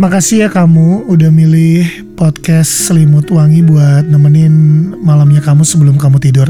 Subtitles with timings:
[0.00, 4.48] Makasih ya kamu udah milih podcast Selimut Wangi buat nemenin
[4.96, 6.48] malamnya kamu sebelum kamu tidur.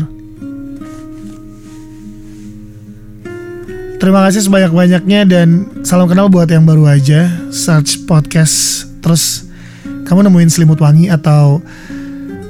[3.98, 9.50] Terima kasih sebanyak-banyaknya dan salam kenal buat yang baru aja search podcast terus
[10.06, 11.58] kamu nemuin Selimut Wangi atau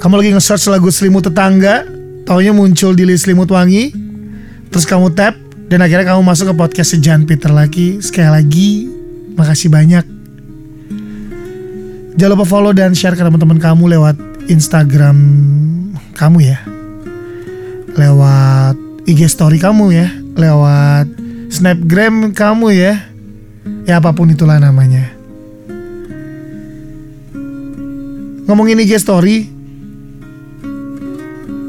[0.04, 1.88] kamu lagi nge-search lagu Selimut Tetangga,
[2.28, 3.88] taunya muncul di list Selimut Wangi,
[4.68, 5.32] terus kamu tap
[5.64, 8.04] dan akhirnya kamu masuk ke podcast Sejan Peter lagi.
[8.04, 8.84] Sekali lagi,
[9.32, 10.20] makasih banyak.
[12.19, 14.16] Jangan lupa follow dan share ke teman-teman kamu lewat
[14.51, 15.16] Instagram
[16.18, 16.59] kamu ya.
[17.95, 18.74] Lewat
[19.06, 21.06] IG story kamu ya, lewat
[21.51, 22.95] Snapgram kamu ya.
[23.87, 25.06] Ya apa pun itulah namanya.
[28.51, 29.46] Ngomongin IG story,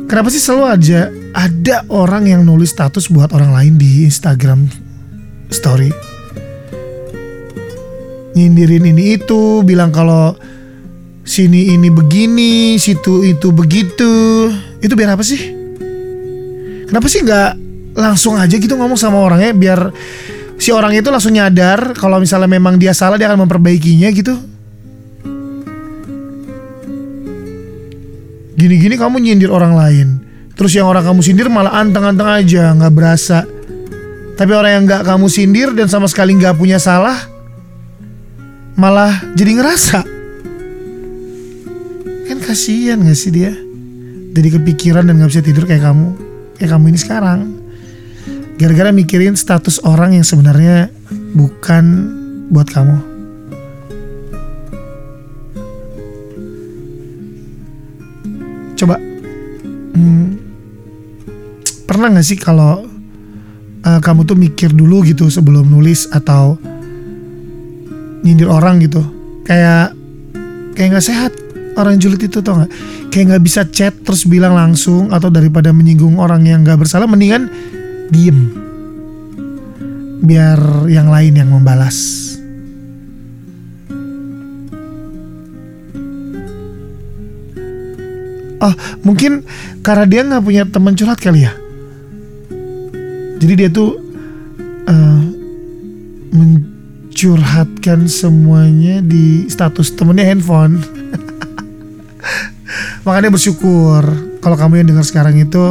[0.09, 1.01] kenapa sih selalu aja
[1.37, 4.65] ada orang yang nulis status buat orang lain di Instagram
[5.53, 6.10] story?
[8.31, 10.35] Nyindirin ini itu, bilang kalau
[11.21, 14.47] sini ini begini, situ itu begitu.
[14.79, 15.39] Itu biar apa sih?
[16.91, 17.51] Kenapa sih nggak
[17.95, 19.79] langsung aja gitu ngomong sama orangnya biar
[20.55, 24.35] si orang itu langsung nyadar kalau misalnya memang dia salah dia akan memperbaikinya gitu.
[28.59, 30.07] Gini-gini kamu nyindir orang lain.
[30.53, 33.47] Terus yang orang kamu sindir malah anteng-anteng aja, nggak berasa.
[34.35, 37.17] Tapi orang yang nggak kamu sindir dan sama sekali nggak punya salah,
[38.75, 39.99] malah jadi ngerasa.
[42.27, 43.51] Kan kasihan gak sih dia?
[44.31, 46.15] Jadi kepikiran dan nggak bisa tidur kayak kamu,
[46.55, 47.39] kayak kamu ini sekarang
[48.61, 50.93] gara-gara mikirin status orang yang sebenarnya
[51.33, 51.83] bukan
[52.53, 52.97] buat kamu.
[58.77, 59.01] Coba,
[59.97, 60.27] hmm,
[61.89, 62.85] pernah nggak sih kalau
[63.81, 66.61] uh, kamu tuh mikir dulu gitu sebelum nulis atau
[68.21, 69.01] nyindir orang gitu,
[69.45, 69.93] kayak
[70.77, 71.31] kayak nggak sehat
[71.75, 72.71] orang julid itu tau nggak?
[73.11, 77.51] Kayak nggak bisa chat terus bilang langsung atau daripada menyinggung orang yang nggak bersalah, mendingan
[78.11, 78.51] diem.
[80.21, 82.29] Biar yang lain yang membalas.
[88.61, 89.41] Oh mungkin
[89.81, 91.53] karena dia nggak punya teman curhat kali ya?
[93.41, 93.97] Jadi dia tuh
[94.85, 95.20] uh,
[97.21, 100.81] mencurhatkan semuanya di status temennya handphone
[103.05, 104.01] makanya bersyukur
[104.41, 105.61] kalau kamu yang dengar sekarang itu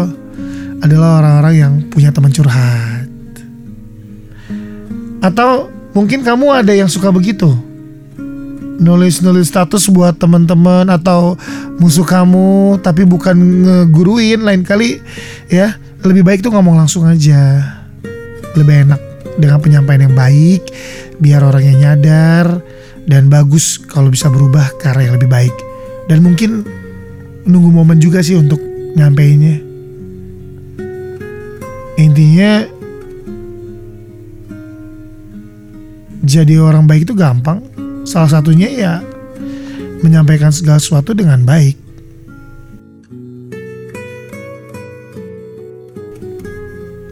[0.78, 3.10] adalah orang-orang yang punya teman curhat.
[5.18, 7.50] Atau mungkin kamu ada yang suka begitu.
[8.78, 11.34] Nulis-nulis status buat teman-teman atau
[11.82, 13.34] musuh kamu tapi bukan
[13.66, 15.02] ngeguruin lain kali
[15.50, 15.74] ya.
[16.06, 17.74] Lebih baik tuh ngomong langsung aja.
[18.54, 20.62] Lebih enak dengan penyampaian yang baik
[21.20, 22.46] biar orangnya nyadar
[23.06, 25.54] dan bagus kalau bisa berubah ke arah yang lebih baik.
[26.10, 26.66] Dan mungkin
[27.46, 28.58] nunggu momen juga sih untuk
[28.98, 29.62] nyampeinnya.
[32.00, 32.64] Intinya
[36.24, 37.62] jadi orang baik itu gampang.
[38.08, 38.94] Salah satunya ya
[40.00, 41.76] menyampaikan segala sesuatu dengan baik.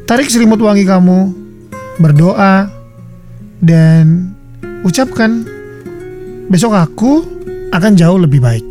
[0.08, 1.37] Tarik selimut wangi kamu
[1.98, 2.70] berdoa
[3.58, 4.34] dan
[4.86, 5.42] ucapkan
[6.48, 7.12] besok aku
[7.74, 8.67] akan jauh lebih baik